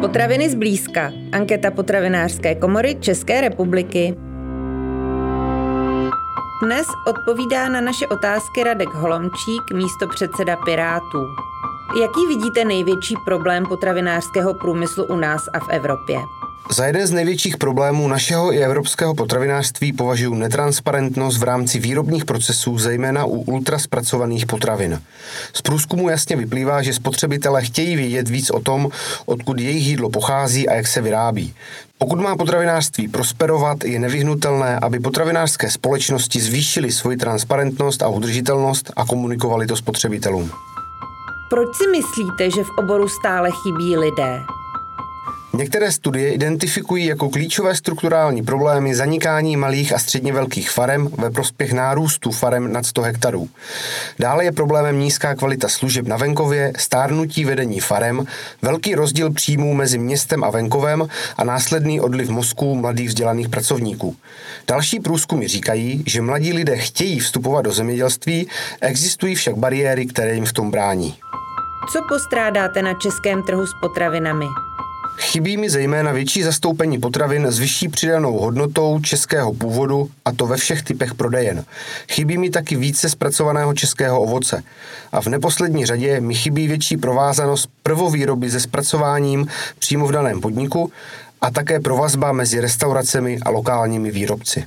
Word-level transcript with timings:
Potraviny 0.00 0.50
zblízka. 0.50 1.12
Anketa 1.32 1.70
potravinářské 1.70 2.54
komory 2.54 2.94
České 3.00 3.40
republiky. 3.40 4.16
Dnes 6.62 6.86
odpovídá 7.06 7.68
na 7.68 7.80
naše 7.80 8.06
otázky 8.06 8.64
Radek 8.64 8.88
Holomčík, 8.88 9.62
místo 9.74 10.08
předseda 10.08 10.56
Pirátů. 10.56 11.26
Jaký 12.00 12.26
vidíte 12.28 12.64
největší 12.64 13.14
problém 13.24 13.66
potravinářského 13.66 14.54
průmyslu 14.54 15.04
u 15.04 15.16
nás 15.16 15.42
a 15.52 15.58
v 15.58 15.68
Evropě? 15.70 16.16
Za 16.72 16.86
jeden 16.86 17.06
z 17.06 17.10
největších 17.10 17.56
problémů 17.56 18.08
našeho 18.08 18.52
i 18.52 18.58
evropského 18.58 19.14
potravinářství 19.14 19.92
považuji 19.92 20.34
netransparentnost 20.34 21.38
v 21.38 21.42
rámci 21.42 21.78
výrobních 21.78 22.24
procesů, 22.24 22.78
zejména 22.78 23.24
u 23.24 23.40
ultraspracovaných 23.40 24.46
potravin. 24.46 25.02
Z 25.52 25.62
průzkumu 25.62 26.08
jasně 26.08 26.36
vyplývá, 26.36 26.82
že 26.82 26.94
spotřebitelé 26.94 27.62
chtějí 27.62 27.96
vědět 27.96 28.28
víc 28.28 28.50
o 28.50 28.60
tom, 28.60 28.88
odkud 29.26 29.60
jejich 29.60 29.86
jídlo 29.86 30.10
pochází 30.10 30.68
a 30.68 30.74
jak 30.74 30.86
se 30.86 31.00
vyrábí. 31.00 31.54
Pokud 31.98 32.20
má 32.20 32.36
potravinářství 32.36 33.08
prosperovat, 33.08 33.84
je 33.84 33.98
nevyhnutelné, 33.98 34.78
aby 34.82 35.00
potravinářské 35.00 35.70
společnosti 35.70 36.40
zvýšily 36.40 36.92
svoji 36.92 37.16
transparentnost 37.16 38.02
a 38.02 38.08
udržitelnost 38.08 38.92
a 38.96 39.04
komunikovali 39.04 39.66
to 39.66 39.76
spotřebitelům. 39.76 40.50
Proč 41.50 41.68
si 41.76 41.88
myslíte, 41.88 42.50
že 42.56 42.64
v 42.64 42.78
oboru 42.78 43.08
stále 43.08 43.50
chybí 43.50 43.96
lidé? 43.96 44.59
Některé 45.52 45.92
studie 45.92 46.32
identifikují 46.32 47.06
jako 47.06 47.28
klíčové 47.28 47.76
strukturální 47.76 48.42
problémy 48.42 48.94
zanikání 48.94 49.56
malých 49.56 49.92
a 49.92 49.98
středně 49.98 50.32
velkých 50.32 50.70
farem 50.70 51.08
ve 51.18 51.30
prospěch 51.30 51.72
nárůstu 51.72 52.30
farem 52.30 52.72
nad 52.72 52.86
100 52.86 53.02
hektarů. 53.02 53.48
Dále 54.18 54.44
je 54.44 54.52
problémem 54.52 54.98
nízká 54.98 55.34
kvalita 55.34 55.68
služeb 55.68 56.06
na 56.06 56.16
venkově, 56.16 56.72
stárnutí 56.76 57.44
vedení 57.44 57.80
farem, 57.80 58.26
velký 58.62 58.94
rozdíl 58.94 59.32
příjmů 59.32 59.74
mezi 59.74 59.98
městem 59.98 60.44
a 60.44 60.50
venkovem 60.50 61.08
a 61.36 61.44
následný 61.44 62.00
odliv 62.00 62.28
mozků 62.28 62.74
mladých 62.74 63.08
vzdělaných 63.08 63.48
pracovníků. 63.48 64.16
Další 64.68 65.00
průzkumy 65.00 65.48
říkají, 65.48 66.04
že 66.06 66.22
mladí 66.22 66.52
lidé 66.52 66.76
chtějí 66.76 67.20
vstupovat 67.20 67.62
do 67.62 67.72
zemědělství, 67.72 68.48
existují 68.80 69.34
však 69.34 69.56
bariéry, 69.56 70.06
které 70.06 70.34
jim 70.34 70.46
v 70.46 70.52
tom 70.52 70.70
brání. 70.70 71.14
Co 71.92 72.02
postrádáte 72.08 72.82
na 72.82 72.94
českém 72.94 73.42
trhu 73.42 73.66
s 73.66 73.74
potravinami? 73.80 74.46
Chybí 75.18 75.56
mi 75.56 75.70
zejména 75.70 76.12
větší 76.12 76.42
zastoupení 76.42 76.98
potravin 76.98 77.46
s 77.46 77.58
vyšší 77.58 77.88
přidanou 77.88 78.38
hodnotou 78.38 79.00
českého 79.00 79.54
původu, 79.54 80.10
a 80.24 80.32
to 80.32 80.46
ve 80.46 80.56
všech 80.56 80.82
typech 80.82 81.14
prodejen. 81.14 81.64
Chybí 82.12 82.38
mi 82.38 82.50
taky 82.50 82.76
více 82.76 83.08
zpracovaného 83.08 83.74
českého 83.74 84.22
ovoce. 84.22 84.62
A 85.12 85.20
v 85.20 85.26
neposlední 85.26 85.86
řadě 85.86 86.20
mi 86.20 86.34
chybí 86.34 86.68
větší 86.68 86.96
provázanost 86.96 87.70
prvovýroby 87.82 88.50
se 88.50 88.60
zpracováním 88.60 89.46
přímo 89.78 90.06
v 90.06 90.12
daném 90.12 90.40
podniku 90.40 90.92
a 91.40 91.50
také 91.50 91.80
provazba 91.80 92.32
mezi 92.32 92.60
restauracemi 92.60 93.38
a 93.42 93.50
lokálními 93.50 94.10
výrobci. 94.10 94.64